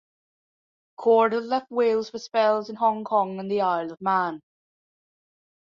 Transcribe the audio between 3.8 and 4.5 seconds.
of Man.